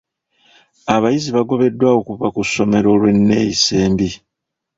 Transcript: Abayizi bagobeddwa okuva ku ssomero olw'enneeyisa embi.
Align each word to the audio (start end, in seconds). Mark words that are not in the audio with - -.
Abayizi 0.95 1.29
bagobeddwa 1.37 1.87
okuva 1.99 2.27
ku 2.35 2.41
ssomero 2.47 2.87
olw'enneeyisa 2.95 3.73
embi. 3.85 4.09